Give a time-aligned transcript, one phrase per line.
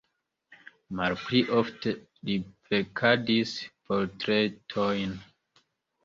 [0.99, 1.91] Malpli ofte
[2.29, 2.37] li
[2.69, 3.51] verkadis
[3.91, 5.13] portretojn.